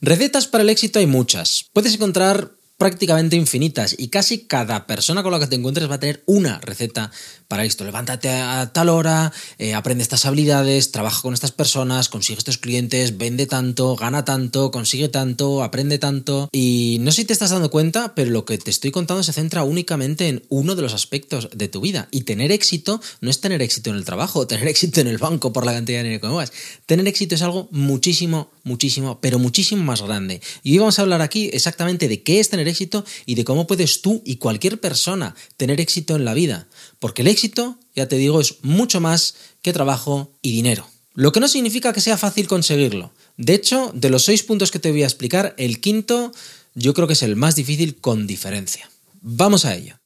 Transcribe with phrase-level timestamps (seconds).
[0.00, 1.66] Recetas para el éxito hay muchas.
[1.72, 6.00] Puedes encontrar prácticamente infinitas y casi cada persona con la que te encuentres va a
[6.00, 7.10] tener una receta
[7.48, 7.84] para esto.
[7.84, 13.18] Levántate a tal hora, eh, aprende estas habilidades, trabaja con estas personas, consigue estos clientes,
[13.18, 16.48] vende tanto, gana tanto, consigue tanto, aprende tanto.
[16.52, 19.32] Y no sé si te estás dando cuenta, pero lo que te estoy contando se
[19.32, 22.06] centra únicamente en uno de los aspectos de tu vida.
[22.12, 25.52] Y tener éxito no es tener éxito en el trabajo, tener éxito en el banco
[25.52, 26.52] por la cantidad de dinero que muevas.
[26.86, 30.40] Tener éxito es algo muchísimo, muchísimo, pero muchísimo más grande.
[30.62, 33.66] Y hoy vamos a hablar aquí exactamente de qué es tener éxito y de cómo
[33.66, 36.68] puedes tú y cualquier persona tener éxito en la vida.
[36.98, 40.88] Porque el éxito, ya te digo, es mucho más que trabajo y dinero.
[41.14, 43.12] Lo que no significa que sea fácil conseguirlo.
[43.36, 46.32] De hecho, de los seis puntos que te voy a explicar, el quinto
[46.74, 48.88] yo creo que es el más difícil con diferencia.
[49.20, 49.97] Vamos a ello.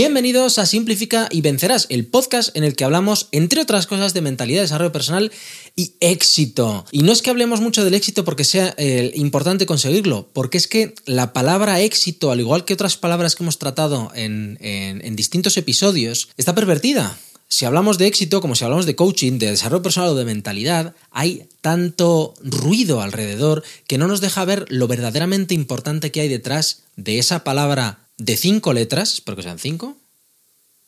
[0.00, 4.20] Bienvenidos a Simplifica y Vencerás, el podcast en el que hablamos, entre otras cosas, de
[4.20, 5.32] mentalidad, desarrollo personal
[5.74, 6.84] y éxito.
[6.92, 10.68] Y no es que hablemos mucho del éxito porque sea eh, importante conseguirlo, porque es
[10.68, 15.56] que la palabra éxito, al igual que otras palabras que hemos tratado en, en distintos
[15.56, 17.18] episodios, está pervertida.
[17.48, 20.94] Si hablamos de éxito, como si hablamos de coaching, de desarrollo personal o de mentalidad,
[21.10, 26.84] hay tanto ruido alrededor que no nos deja ver lo verdaderamente importante que hay detrás
[26.94, 29.96] de esa palabra de cinco letras, espero que sean cinco.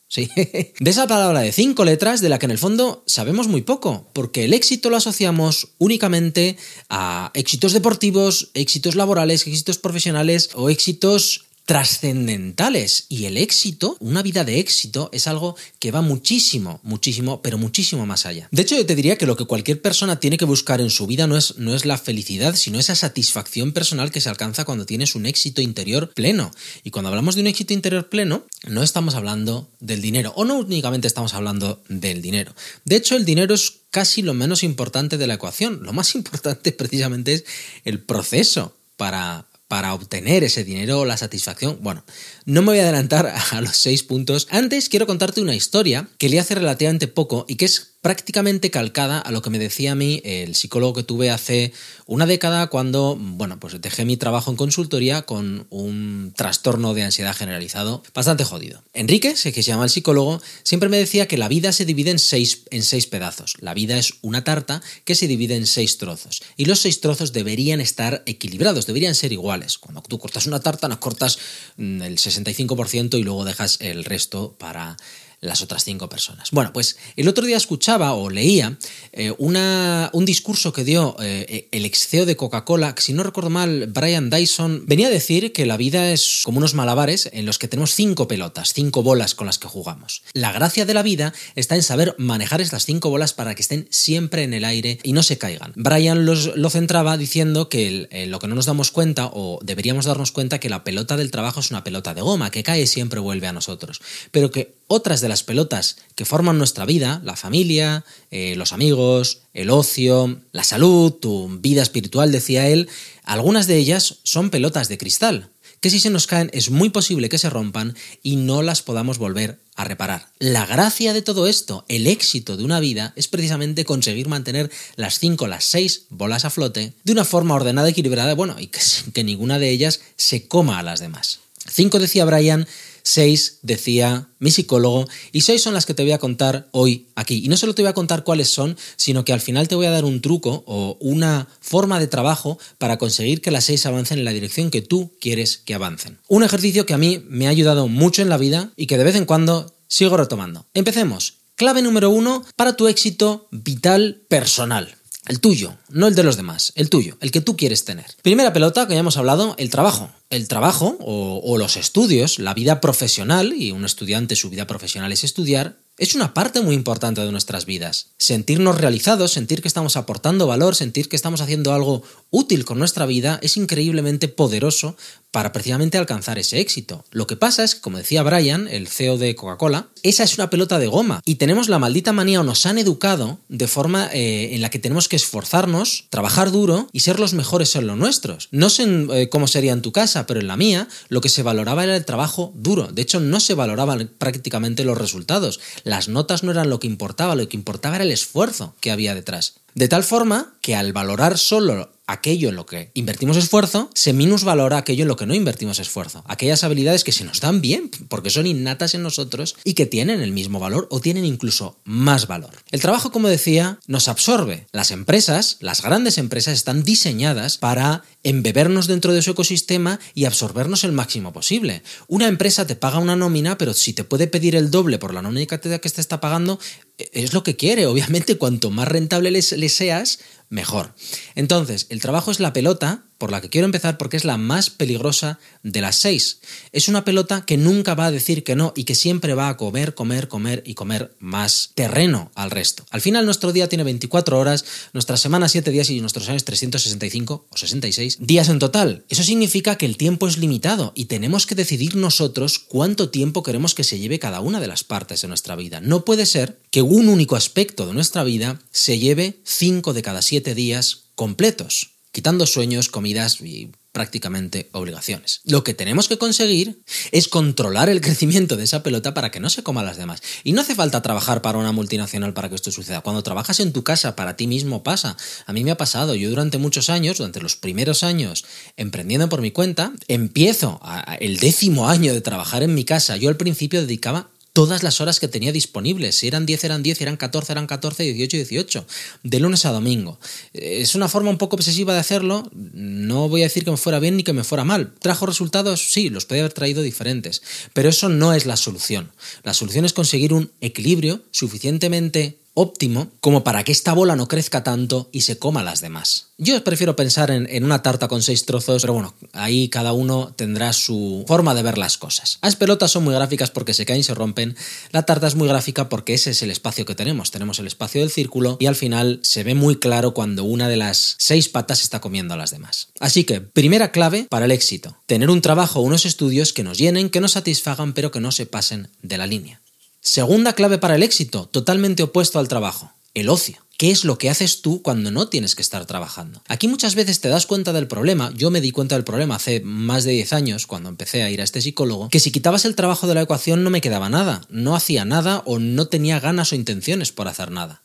[0.09, 3.63] Sí, de esa palabra de cinco letras de la que en el fondo sabemos muy
[3.63, 6.57] poco, porque el éxito lo asociamos únicamente
[6.89, 13.07] a éxitos deportivos, éxitos laborales, éxitos profesionales o éxitos trascendentales.
[13.09, 18.07] Y el éxito, una vida de éxito, es algo que va muchísimo, muchísimo, pero muchísimo
[18.07, 18.49] más allá.
[18.51, 21.07] De hecho, yo te diría que lo que cualquier persona tiene que buscar en su
[21.07, 24.85] vida no es, no es la felicidad, sino esa satisfacción personal que se alcanza cuando
[24.85, 26.51] tienes un éxito interior pleno.
[26.83, 30.59] Y cuando hablamos de un éxito interior pleno, no estamos hablando del dinero, o no
[30.59, 32.53] únicamente estamos hablando del dinero.
[32.85, 35.85] De hecho, el dinero es casi lo menos importante de la ecuación.
[35.85, 37.45] Lo más importante precisamente es
[37.85, 41.79] el proceso para, para obtener ese dinero la satisfacción.
[41.81, 42.03] Bueno,
[42.45, 44.49] no me voy a adelantar a los seis puntos.
[44.51, 49.19] Antes quiero contarte una historia que le hace relativamente poco y que es prácticamente calcada
[49.19, 51.73] a lo que me decía a mí el psicólogo que tuve hace
[52.07, 57.37] una década cuando, bueno, pues dejé mi trabajo en consultoría con un trastorno de ansiedad
[57.37, 58.83] generalizado bastante jodido.
[58.95, 62.19] Enrique, que se llama el psicólogo, siempre me decía que la vida se divide en
[62.19, 63.55] seis, en seis pedazos.
[63.61, 66.43] La vida es una tarta que se divide en seis trozos.
[66.57, 69.79] Y los seis trozos deberían estar equilibrados, deberían ser iguales.
[69.79, 71.39] Cuando tú cortas una tarta, nos cortas
[71.77, 74.97] mm, el 65% y luego dejas el resto para
[75.41, 76.51] las otras cinco personas.
[76.51, 78.79] Bueno, pues el otro día escuchaba o leía
[79.13, 83.23] eh, una, un discurso que dio eh, el ex CEO de Coca-Cola, que si no
[83.23, 87.47] recuerdo mal, Brian Dyson, venía a decir que la vida es como unos malabares en
[87.47, 90.23] los que tenemos cinco pelotas, cinco bolas con las que jugamos.
[90.35, 93.89] La gracia de la vida está en saber manejar estas cinco bolas para que estén
[93.91, 95.73] siempre en el aire y no se caigan.
[95.75, 100.05] Brian los, lo centraba diciendo que eh, lo que no nos damos cuenta, o deberíamos
[100.05, 102.87] darnos cuenta, que la pelota del trabajo es una pelota de goma, que cae y
[102.87, 107.37] siempre vuelve a nosotros, pero que otras de las pelotas que forman nuestra vida, la
[107.37, 112.89] familia, eh, los amigos, el ocio, la salud, tu vida espiritual, decía él,
[113.25, 115.49] algunas de ellas son pelotas de cristal,
[115.81, 119.19] que si se nos caen es muy posible que se rompan y no las podamos
[119.19, 120.29] volver a reparar.
[120.39, 125.19] La gracia de todo esto, el éxito de una vida, es precisamente conseguir mantener las
[125.19, 128.81] cinco, las seis bolas a flote de una forma ordenada, equilibrada, bueno, y que,
[129.15, 131.41] que ninguna de ellas se coma a las demás.
[131.69, 132.67] Cinco, decía Brian,
[133.11, 137.43] seis decía mi psicólogo y seis son las que te voy a contar hoy aquí.
[137.45, 139.87] Y no solo te voy a contar cuáles son, sino que al final te voy
[139.87, 144.21] a dar un truco o una forma de trabajo para conseguir que las seis avancen
[144.21, 146.19] en la dirección que tú quieres que avancen.
[146.29, 149.05] Un ejercicio que a mí me ha ayudado mucho en la vida y que de
[149.05, 150.67] vez en cuando sigo retomando.
[150.73, 151.39] Empecemos.
[151.57, 154.97] Clave número uno para tu éxito vital personal.
[155.31, 158.07] El tuyo, no el de los demás, el tuyo, el que tú quieres tener.
[158.21, 160.11] Primera pelota que ya hemos hablado, el trabajo.
[160.29, 165.13] El trabajo o, o, los estudios, la vida profesional, y un estudiante su vida profesional
[165.13, 168.07] es estudiar, es una parte muy importante de nuestras vidas.
[168.17, 173.05] Sentirnos realizados, sentir que estamos aportando valor, sentir que estamos haciendo algo útil con nuestra
[173.05, 174.97] vida es increíblemente poderoso
[175.31, 177.05] para precisamente alcanzar ese éxito.
[177.11, 180.79] Lo que pasa es como decía Brian, el CEO de Coca-Cola, esa es una pelota
[180.79, 184.63] de goma y tenemos la maldita manía o nos han educado de forma eh, en
[184.63, 188.49] la que tenemos que esforzarnos, trabajar duro y ser los mejores en lo nuestros.
[188.51, 191.43] No sé eh, cómo sería en tu casa, pero en la mía lo que se
[191.43, 192.89] valoraba era el trabajo duro.
[192.89, 195.61] De hecho, no se valoraban prácticamente los resultados.
[195.91, 199.13] Las notas no eran lo que importaba, lo que importaba era el esfuerzo que había
[199.13, 199.55] detrás.
[199.75, 204.79] De tal forma que al valorar solo aquello en lo que invertimos esfuerzo, se minusvalora
[204.79, 206.25] aquello en lo que no invertimos esfuerzo.
[206.27, 210.21] Aquellas habilidades que se nos dan bien, porque son innatas en nosotros y que tienen
[210.21, 212.51] el mismo valor o tienen incluso más valor.
[212.71, 214.67] El trabajo, como decía, nos absorbe.
[214.73, 220.85] Las empresas, las grandes empresas, están diseñadas para embebernos dentro de su ecosistema y absorbernos
[220.85, 221.83] el máximo posible.
[222.09, 225.23] Una empresa te paga una nómina, pero si te puede pedir el doble por la
[225.23, 226.59] nómina que te está pagando,
[226.99, 227.87] e, es lo que quiere.
[227.87, 230.19] Obviamente, cuanto más rentable le seas,
[230.51, 230.95] mejor.
[231.35, 234.71] Entonces, el trabajo es la pelota por la que quiero empezar porque es la más
[234.71, 236.41] peligrosa de las seis.
[236.73, 239.59] Es una pelota que nunca va a decir que no y que siempre va a
[239.59, 242.87] comer, comer, comer y comer más terreno al resto.
[242.91, 244.65] Al final nuestro día tiene 24 horas,
[244.95, 249.05] nuestra semana 7 días y nuestros años 365 o 66 días en total.
[249.11, 253.75] Eso significa que el tiempo es limitado y tenemos que decidir nosotros cuánto tiempo queremos
[253.75, 255.83] que se lleve cada una de las partes de nuestra vida.
[255.83, 260.23] No puede ser que un único aspecto de nuestra vida se lleve 5 de cada
[260.23, 265.41] 7 días completos quitando sueños, comidas y prácticamente obligaciones.
[265.45, 269.51] Lo que tenemos que conseguir es controlar el crecimiento de esa pelota para que no
[269.51, 270.23] se coma las demás.
[270.45, 273.01] Y no hace falta trabajar para una multinacional para que esto suceda.
[273.01, 275.17] Cuando trabajas en tu casa, para ti mismo pasa.
[275.47, 276.15] A mí me ha pasado.
[276.15, 278.45] Yo durante muchos años, durante los primeros años,
[278.77, 280.81] emprendiendo por mi cuenta, empiezo
[281.19, 283.17] el décimo año de trabajar en mi casa.
[283.17, 286.17] Yo al principio dedicaba todas las horas que tenía disponibles.
[286.17, 288.87] Si eran 10, eran 10, eran 14, eran 14, 18, 18.
[289.23, 290.19] De lunes a domingo.
[290.53, 292.51] Es una forma un poco obsesiva de hacerlo.
[292.53, 294.95] No voy a decir que me fuera bien ni que me fuera mal.
[294.99, 295.93] ¿Trajo resultados?
[295.93, 297.43] Sí, los podía haber traído diferentes.
[297.73, 299.13] Pero eso no es la solución.
[299.45, 304.65] La solución es conseguir un equilibrio suficientemente óptimo como para que esta bola no crezca
[304.65, 306.29] tanto y se coma las demás.
[306.39, 310.73] Yo prefiero pensar en, una tarta con seis trozos, pero bueno, ahí cada uno tendrá
[310.73, 312.39] su forma de ver las cosas.
[312.41, 314.57] Las pelotas son muy gráficas porque se caen y se rompen.
[314.91, 317.31] La tarta es muy gráfica porque ese es el espacio que tenemos.
[317.31, 320.79] Tenemos el espacio del círculo y al final se ve muy claro cuando una de
[320.79, 322.89] las seis patas está comiendo a las demás.
[323.01, 324.97] Así que, primera clave para el éxito.
[325.05, 328.47] Tener un trabajo, unos estudios que nos llenen, que nos satisfagan, pero que no se
[328.47, 329.61] pasen de la línea.
[330.03, 333.59] Segunda clave para el éxito, totalmente opuesto al trabajo, el ocio.
[333.77, 336.43] ¿Qué es lo que haces tú cuando no tienes que estar trabajando?
[336.49, 339.61] Aquí muchas veces te das cuenta del problema, yo me di cuenta del problema hace
[339.61, 342.77] más de 10 años, cuando empecé a ir a este psicólogo, que si quitabas el
[342.77, 346.53] trabajo de la ecuación no me quedaba nada, no hacía nada o no tenía ganas
[346.53, 347.83] o intenciones por hacer nada.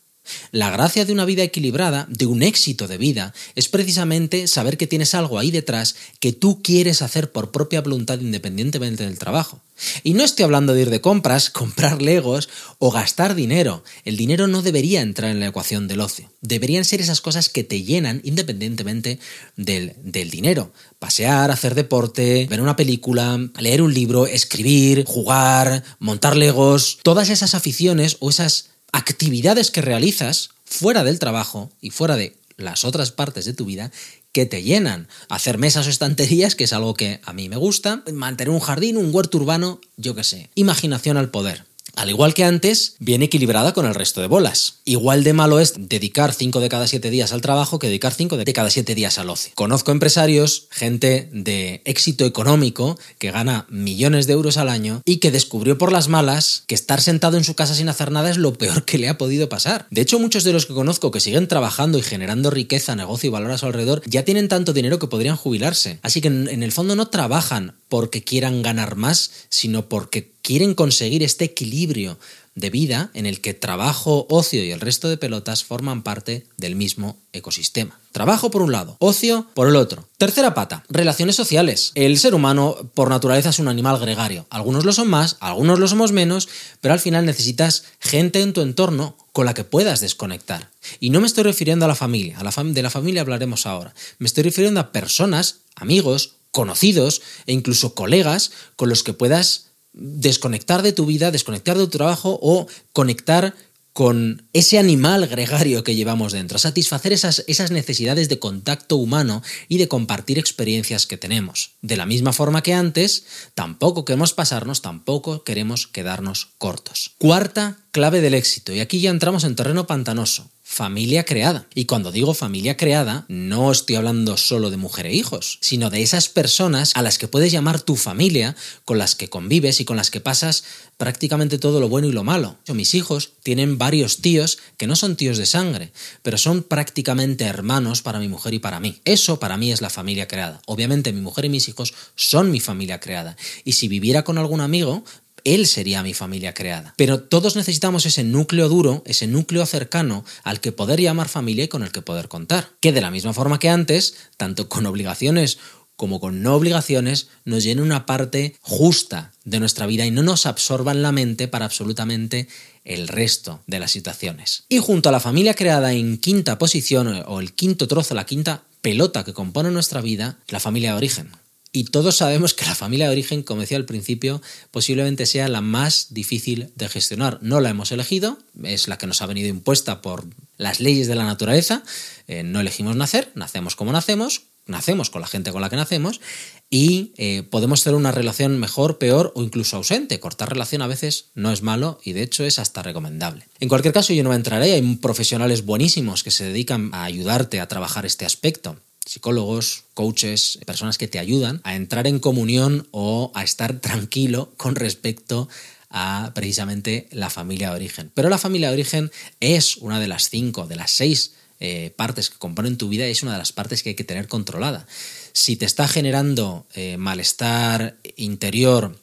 [0.52, 4.86] La gracia de una vida equilibrada, de un éxito de vida, es precisamente saber que
[4.86, 9.60] tienes algo ahí detrás que tú quieres hacer por propia voluntad independientemente del trabajo.
[10.02, 13.84] Y no estoy hablando de ir de compras, comprar legos o gastar dinero.
[14.04, 16.30] El dinero no debería entrar en la ecuación del ocio.
[16.40, 19.18] Deberían ser esas cosas que te llenan independientemente
[19.56, 20.72] del, del dinero.
[20.98, 26.98] Pasear, hacer deporte, ver una película, leer un libro, escribir, jugar, montar legos.
[27.02, 32.84] Todas esas aficiones o esas actividades que realizas fuera del trabajo y fuera de las
[32.84, 33.90] otras partes de tu vida
[34.32, 35.08] que te llenan.
[35.28, 38.02] Hacer mesas o estanterías, que es algo que a mí me gusta.
[38.12, 40.50] Mantener un jardín, un huerto urbano, yo qué sé.
[40.54, 41.64] Imaginación al poder
[41.96, 44.80] al igual que antes, viene equilibrada con el resto de bolas.
[44.84, 48.36] Igual de malo es dedicar 5 de cada 7 días al trabajo que dedicar 5
[48.36, 49.52] de cada 7 días al ocio.
[49.54, 55.30] Conozco empresarios, gente de éxito económico, que gana millones de euros al año y que
[55.30, 58.52] descubrió por las malas que estar sentado en su casa sin hacer nada es lo
[58.52, 59.86] peor que le ha podido pasar.
[59.90, 63.30] De hecho, muchos de los que conozco que siguen trabajando y generando riqueza, negocio y
[63.30, 65.98] valor a su alrededor ya tienen tanto dinero que podrían jubilarse.
[66.02, 71.24] Así que en el fondo no trabajan porque quieran ganar más, sino porque quieren conseguir
[71.24, 72.20] este equilibrio
[72.54, 76.76] de vida en el que trabajo, ocio y el resto de pelotas forman parte del
[76.76, 77.98] mismo ecosistema.
[78.12, 80.08] Trabajo por un lado, ocio por el otro.
[80.18, 81.90] Tercera pata, relaciones sociales.
[81.96, 84.46] El ser humano por naturaleza es un animal gregario.
[84.48, 86.48] Algunos lo son más, algunos lo somos menos,
[86.80, 90.70] pero al final necesitas gente en tu entorno con la que puedas desconectar.
[91.00, 93.92] Y no me estoy refiriendo a la familia, a de la familia hablaremos ahora.
[94.20, 100.82] Me estoy refiriendo a personas, amigos, conocidos e incluso colegas con los que puedas desconectar
[100.82, 103.54] de tu vida, desconectar de tu trabajo o conectar
[103.96, 109.78] con ese animal gregario que llevamos dentro, satisfacer esas, esas, necesidades de contacto humano y
[109.78, 111.70] de compartir experiencias que tenemos.
[111.80, 113.24] De la misma forma que antes,
[113.54, 117.12] tampoco queremos pasarnos, tampoco queremos quedarnos cortos.
[117.16, 121.66] Cuarta clave del éxito, y aquí ya entramos en terreno pantanoso familia creada.
[121.74, 126.02] Y cuando digo familia creada, no estoy hablando solo de mujer e hijos, sino de
[126.02, 128.54] esas personas a las que puedes llamar tu familia,
[128.84, 130.64] con las que convives y con las que pasas
[130.98, 132.58] prácticamente todo lo bueno y lo malo.
[132.68, 135.92] Mis hijos tienen varios tíos que no son tíos de sangre,
[136.22, 139.00] pero son prácticamente hermanos para mi mujer y para mí.
[139.06, 140.60] Eso para mí es la familia creada.
[140.66, 143.38] Obviamente mi mujer y mis hijos son mi familia creada.
[143.64, 145.04] Y si viviera con algún amigo,
[145.46, 146.92] él sería mi familia creada.
[146.96, 151.68] Pero todos necesitamos ese núcleo duro, ese núcleo cercano al que poder llamar familia y
[151.68, 152.70] con el que poder contar.
[152.80, 155.58] Que de la misma forma que antes, tanto con obligaciones
[155.94, 160.44] como con no obligaciones, nos llene una parte justa de nuestra vida y no nos
[160.44, 162.48] absorban la mente para absolutamente
[162.84, 164.64] el resto de las situaciones.
[164.68, 168.64] Y junto a la familia creada en quinta posición o el quinto trozo, la quinta
[168.82, 171.30] pelota que compone nuestra vida, la familia de origen.
[171.76, 174.40] Y todos sabemos que la familia de origen, como decía al principio,
[174.70, 177.38] posiblemente sea la más difícil de gestionar.
[177.42, 180.24] No la hemos elegido, es la que nos ha venido impuesta por
[180.56, 181.82] las leyes de la naturaleza.
[182.28, 186.22] Eh, no elegimos nacer, nacemos como nacemos, nacemos con la gente con la que nacemos
[186.70, 190.18] y eh, podemos tener una relación mejor, peor o incluso ausente.
[190.18, 193.48] Cortar relación a veces no es malo y de hecho es hasta recomendable.
[193.60, 197.60] En cualquier caso yo no me entraré, hay profesionales buenísimos que se dedican a ayudarte
[197.60, 203.32] a trabajar este aspecto psicólogos, coaches, personas que te ayudan a entrar en comunión o
[203.34, 205.48] a estar tranquilo con respecto
[205.88, 208.10] a precisamente la familia de origen.
[208.12, 209.10] Pero la familia de origen
[209.40, 213.22] es una de las cinco, de las seis eh, partes que componen tu vida es
[213.22, 214.86] una de las partes que hay que tener controlada.
[215.32, 218.98] Si te está generando eh, malestar interior,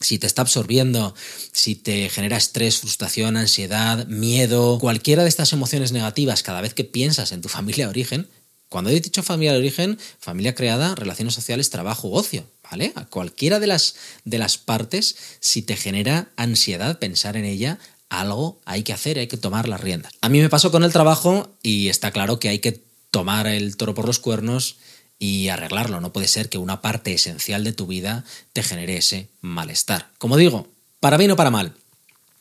[0.00, 1.14] si te está absorbiendo,
[1.52, 6.84] si te genera estrés, frustración, ansiedad, miedo, cualquiera de estas emociones negativas cada vez que
[6.84, 8.28] piensas en tu familia de origen,
[8.74, 12.92] cuando he dicho familia de origen, familia creada, relaciones sociales, trabajo, ocio, ¿vale?
[12.96, 17.78] A cualquiera de las, de las partes, si te genera ansiedad pensar en ella,
[18.08, 20.12] algo hay que hacer, hay que tomar las riendas.
[20.22, 23.76] A mí me pasó con el trabajo y está claro que hay que tomar el
[23.76, 24.78] toro por los cuernos
[25.20, 26.00] y arreglarlo.
[26.00, 30.10] No puede ser que una parte esencial de tu vida te genere ese malestar.
[30.18, 30.66] Como digo,
[30.98, 31.74] para bien o para mal,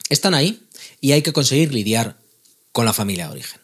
[0.09, 0.63] están ahí
[0.99, 2.17] y hay que conseguir lidiar
[2.71, 3.62] con la familia de origen.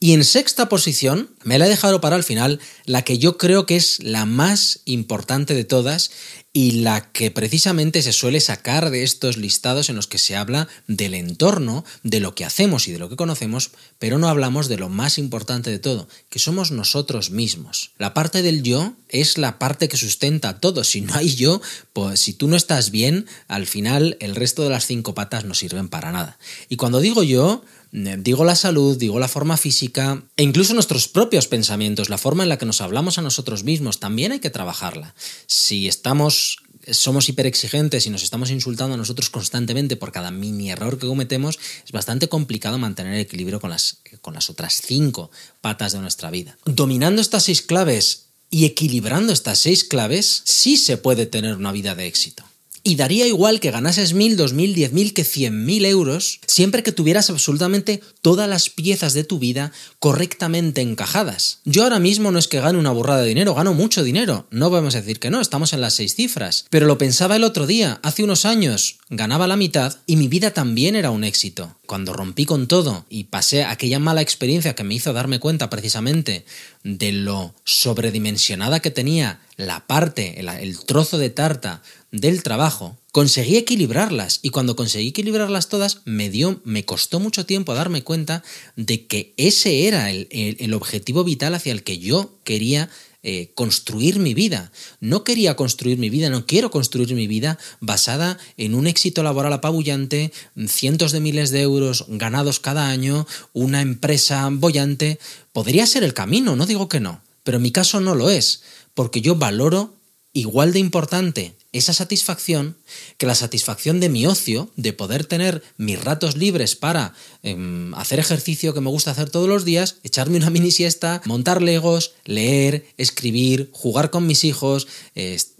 [0.00, 3.66] Y en sexta posición, me la he dejado para el final, la que yo creo
[3.66, 6.12] que es la más importante de todas
[6.52, 10.68] y la que precisamente se suele sacar de estos listados en los que se habla
[10.86, 14.76] del entorno, de lo que hacemos y de lo que conocemos, pero no hablamos de
[14.76, 17.90] lo más importante de todo, que somos nosotros mismos.
[17.98, 20.84] La parte del yo es la parte que sustenta todo.
[20.84, 21.60] Si no hay yo,
[21.92, 25.54] pues si tú no estás bien, al final el resto de las cinco patas no
[25.54, 26.38] sirven para nada.
[26.68, 31.46] Y cuando digo yo, digo la salud, digo la forma física e incluso nuestros propios
[31.46, 35.14] pensamientos, la forma en la que nos hablamos a nosotros mismos, también hay que trabajarla.
[35.46, 36.58] Si estamos
[36.92, 41.58] somos hiperexigentes y nos estamos insultando a nosotros constantemente por cada mini error que cometemos,
[41.84, 45.30] es bastante complicado mantener el equilibrio con las, con las otras cinco
[45.60, 46.56] patas de nuestra vida.
[46.64, 51.94] Dominando estas seis claves y equilibrando estas seis claves, sí se puede tener una vida
[51.94, 52.44] de éxito.
[52.88, 56.82] Y daría igual que ganases mil, dos mil, diez mil que cien mil euros, siempre
[56.82, 61.58] que tuvieras absolutamente todas las piezas de tu vida correctamente encajadas.
[61.66, 64.46] Yo ahora mismo no es que gane una burrada de dinero, gano mucho dinero.
[64.50, 66.64] No podemos decir que no, estamos en las seis cifras.
[66.70, 70.52] Pero lo pensaba el otro día, hace unos años, ganaba la mitad y mi vida
[70.52, 71.76] también era un éxito.
[71.84, 76.46] Cuando rompí con todo y pasé aquella mala experiencia que me hizo darme cuenta precisamente
[76.84, 84.40] de lo sobredimensionada que tenía la parte, el, trozo de tarta del trabajo, conseguí equilibrarlas
[84.42, 88.42] y cuando conseguí equilibrarlas todas me dio, me costó mucho tiempo darme cuenta
[88.76, 92.88] de que ese era el, objetivo vital hacia el que yo quería
[93.22, 94.70] eh, construir mi vida.
[95.00, 99.52] No quería construir mi vida, no quiero construir mi vida basada en un éxito laboral
[99.52, 100.32] apabullante,
[100.68, 105.18] cientos de miles de euros ganados cada año, una empresa bollante.
[105.52, 108.62] Podría ser el camino, no digo que no, pero en mi caso no lo es,
[108.94, 109.97] porque yo valoro
[110.32, 112.76] igual de importante esa satisfacción
[113.18, 118.18] que la satisfacción de mi ocio, de poder tener mis ratos libres para em, hacer
[118.18, 122.86] ejercicio que me gusta hacer todos los días, echarme una mini siesta, montar legos, leer,
[122.96, 124.88] escribir, jugar con mis hijos,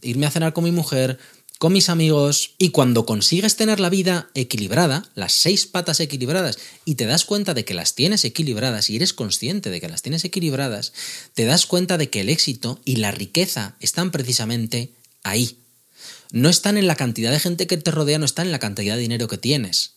[0.03, 1.19] irme a cenar con mi mujer,
[1.59, 6.95] con mis amigos y cuando consigues tener la vida equilibrada, las seis patas equilibradas, y
[6.95, 10.25] te das cuenta de que las tienes equilibradas y eres consciente de que las tienes
[10.25, 10.93] equilibradas,
[11.35, 14.93] te das cuenta de que el éxito y la riqueza están precisamente
[15.25, 15.59] ahí.
[16.31, 18.95] No están en la cantidad de gente que te rodea, no están en la cantidad
[18.95, 19.95] de dinero que tienes.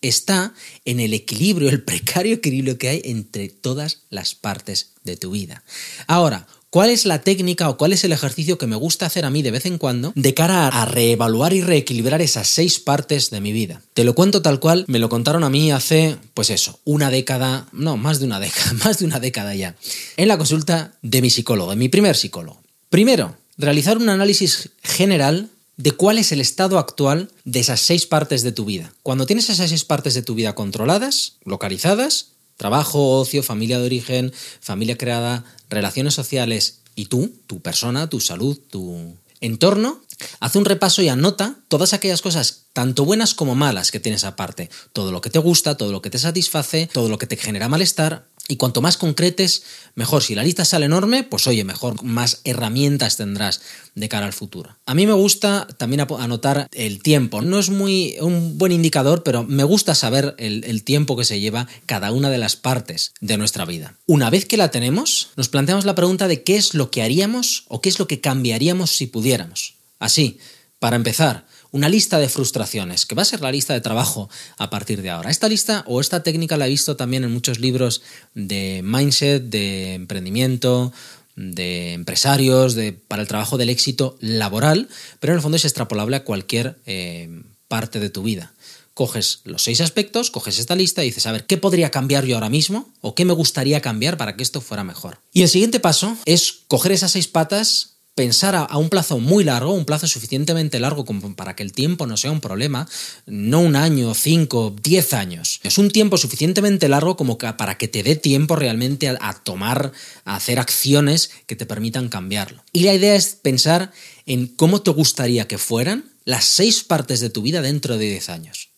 [0.00, 0.52] Está
[0.84, 5.64] en el equilibrio, el precario equilibrio que hay entre todas las partes de tu vida.
[6.06, 9.30] Ahora, ¿Cuál es la técnica o cuál es el ejercicio que me gusta hacer a
[9.30, 13.40] mí de vez en cuando de cara a reevaluar y reequilibrar esas seis partes de
[13.40, 13.80] mi vida?
[13.94, 17.68] Te lo cuento tal cual, me lo contaron a mí hace, pues eso, una década,
[17.70, 19.76] no, más de una década, más de una década ya,
[20.16, 22.60] en la consulta de mi psicólogo, de mi primer psicólogo.
[22.90, 28.42] Primero, realizar un análisis general de cuál es el estado actual de esas seis partes
[28.42, 28.92] de tu vida.
[29.04, 34.32] Cuando tienes esas seis partes de tu vida controladas, localizadas, Trabajo, ocio, familia de origen,
[34.60, 39.16] familia creada, relaciones sociales y tú, tu persona, tu salud, tu...
[39.40, 40.00] entorno,
[40.40, 44.70] haz un repaso y anota todas aquellas cosas, tanto buenas como malas, que tienes aparte.
[44.92, 47.68] Todo lo que te gusta, todo lo que te satisface, todo lo que te genera
[47.68, 49.62] malestar, y cuanto más concretes,
[49.94, 50.22] mejor.
[50.22, 53.62] Si la lista sale enorme, pues oye, mejor, más herramientas tendrás
[53.94, 54.76] de cara al futuro.
[54.84, 57.40] A mí me gusta también anotar el tiempo.
[57.40, 61.40] No es muy un buen indicador, pero me gusta saber el, el tiempo que se
[61.40, 63.96] lleva cada una de las partes de nuestra vida.
[64.06, 67.64] Una vez que la tenemos, nos planteamos la pregunta de qué es lo que haríamos
[67.68, 69.74] o qué es lo que cambiaríamos si pudiéramos.
[69.98, 70.38] Así,
[70.78, 74.70] para empezar, una lista de frustraciones, que va a ser la lista de trabajo a
[74.70, 75.30] partir de ahora.
[75.30, 78.00] Esta lista o esta técnica la he visto también en muchos libros
[78.32, 80.92] de mindset, de emprendimiento,
[81.34, 84.88] de empresarios, de, para el trabajo del éxito laboral,
[85.18, 88.52] pero en el fondo es extrapolable a cualquier eh, parte de tu vida.
[88.94, 92.36] Coges los seis aspectos, coges esta lista y dices, a ver, ¿qué podría cambiar yo
[92.36, 92.88] ahora mismo?
[93.00, 95.18] ¿O qué me gustaría cambiar para que esto fuera mejor?
[95.32, 99.74] Y el siguiente paso es coger esas seis patas pensar a, un plazo muy largo,
[99.74, 102.88] un plazo suficientemente largo como para que el tiempo no sea un problema,
[103.26, 105.60] no un año, cinco, diez años.
[105.64, 109.92] Es un tiempo suficientemente largo como para que te dé tiempo realmente a, a tomar,
[110.24, 112.62] a hacer acciones que te permitan cambiarlo.
[112.72, 113.92] Y la idea es pensar
[114.26, 118.28] en cómo te gustaría que fueran las seis partes de tu vida dentro de diez
[118.28, 118.70] años.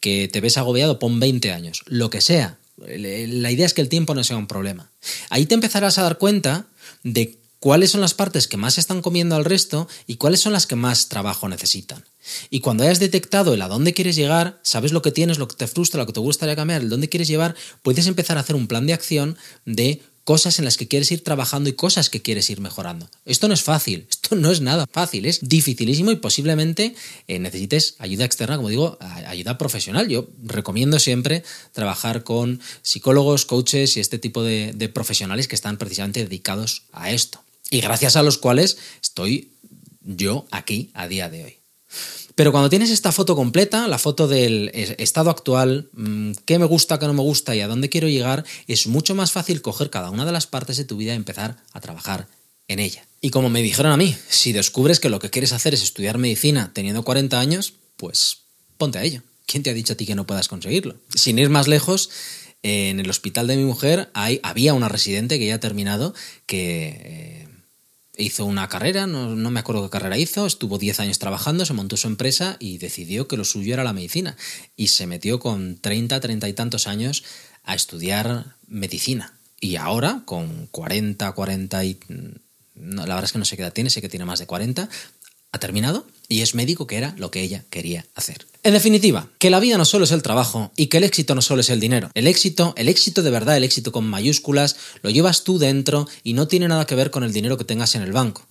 [0.00, 2.58] Que te ves agobiado, pon 20 años, lo que sea.
[2.78, 4.90] La idea es que el tiempo no sea un problema.
[5.28, 6.66] Ahí te empezarás a dar cuenta
[7.02, 10.66] de cuáles son las partes que más están comiendo al resto y cuáles son las
[10.66, 12.04] que más trabajo necesitan.
[12.48, 15.56] Y cuando hayas detectado el a dónde quieres llegar, sabes lo que tienes, lo que
[15.56, 18.56] te frustra, lo que te gustaría cambiar, el dónde quieres llevar, puedes empezar a hacer
[18.56, 19.36] un plan de acción
[19.66, 23.10] de cosas en las que quieres ir trabajando y cosas que quieres ir mejorando.
[23.24, 26.94] Esto no es fácil, esto no es nada fácil, es dificilísimo y posiblemente
[27.26, 30.08] eh, necesites ayuda externa, como digo, ayuda profesional.
[30.08, 36.22] Yo recomiendo siempre trabajar con psicólogos, coaches y este tipo de profesionales que están precisamente
[36.22, 39.52] dedicados a esto y gracias a los cuales estoy
[40.02, 41.56] yo aquí a día de hoy.
[42.34, 46.98] Pero cuando tienes esta foto completa, la foto del estado actual, mm, qué me gusta,
[46.98, 50.10] qué no me gusta y a dónde quiero llegar, es mucho más fácil coger cada
[50.10, 52.28] una de las partes de tu vida y empezar a trabajar
[52.66, 53.04] en ella.
[53.20, 56.18] Y como me dijeron a mí, si descubres que lo que quieres hacer es estudiar
[56.18, 58.38] medicina teniendo 40 años, pues
[58.78, 59.22] ponte a ello.
[59.44, 60.96] ¿Quién te ha dicho a ti que no puedas conseguirlo?
[61.14, 62.08] Sin ir más lejos,
[62.62, 66.14] en el hospital de mi mujer hay, había una residente que ya ha terminado
[66.46, 66.88] que...
[67.04, 67.49] Eh,
[68.20, 71.96] hizo una carrera, no, me acuerdo qué carrera hizo, estuvo 10 años trabajando, se montó
[71.96, 74.36] su empresa y decidió que lo suyo era la medicina.
[74.76, 77.24] Y se metió con 30, 30 y tantos años
[77.64, 79.34] a estudiar medicina.
[79.60, 81.98] Y ahora, con 40, 40 y...
[82.74, 84.88] la verdad es que no sé qué edad tiene, sé que tiene más de 40,
[85.52, 88.46] ha terminado y es médico que era lo que ella quería hacer.
[88.62, 91.42] En definitiva, que la vida no solo es el trabajo y que el éxito no
[91.42, 92.10] solo es el dinero.
[92.14, 96.32] El éxito, el éxito de verdad, el éxito con mayúsculas, lo llevas tú dentro y
[96.34, 98.46] no tiene nada que ver con el dinero que tengas en el banco.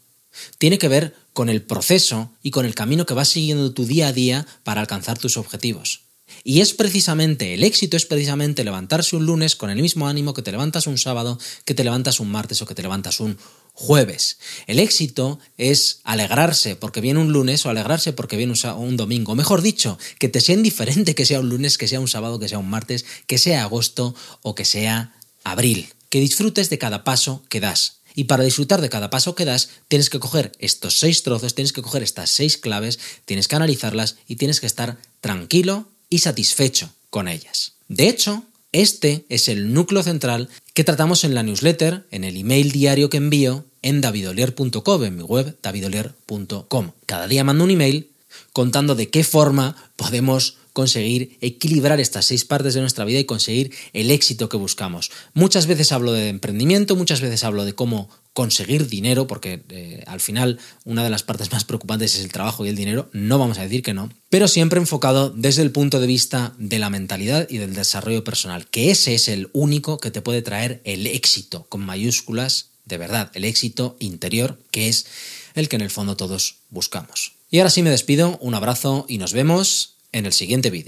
[0.58, 4.10] Tiene que ver con el proceso y con el camino que vas siguiendo tu día
[4.10, 6.02] a día para alcanzar tus objetivos.
[6.44, 10.42] Y es precisamente, el éxito es precisamente levantarse un lunes con el mismo ánimo que
[10.42, 13.38] te levantas un sábado, que te levantas un martes o que te levantas un
[13.80, 14.39] jueves.
[14.68, 19.36] El éxito es alegrarse porque viene un lunes o alegrarse porque viene un, domingo.
[19.36, 22.50] Mejor dicho, que te sea indiferente que sea un lunes, que sea un sábado, que
[22.50, 25.15] sea un martes, que sea agosto o que sea
[25.46, 25.88] abril.
[26.10, 28.00] Que disfrutes de cada paso que das.
[28.15, 31.72] Y para disfrutar de cada paso que das, tienes que coger estos seis trozos, tienes
[31.72, 36.92] que coger estas seis claves, tienes que analizarlas y tienes que estar tranquilo y satisfecho
[37.10, 37.76] con ellas.
[37.88, 42.71] De hecho, este es el núcleo central que tratamos en la newsletter, en el email
[42.71, 46.91] diario que envío en davidolier.com, en mi web davidolier.com.
[47.05, 48.10] Cada día mando un email
[48.53, 53.73] contando de qué forma podemos conseguir equilibrar estas seis partes de nuestra vida y conseguir
[53.93, 55.12] el éxito que buscamos.
[55.34, 60.20] Muchas veces hablo de emprendimiento, muchas veces hablo de cómo conseguir dinero, porque eh, al
[60.20, 63.58] final una de las partes más preocupantes es el trabajo y el dinero, no vamos
[63.58, 67.48] a decir que no, pero siempre enfocado desde el punto de vista de la mentalidad
[67.50, 71.65] y del desarrollo personal, que ese es el único que te puede traer el éxito
[71.70, 75.06] con mayúsculas, de verdad, el éxito interior, que es
[75.54, 77.34] el que en el fondo todos buscamos.
[77.52, 80.88] Y ahora sí me despido, un abrazo y nos vemos en el siguiente vídeo.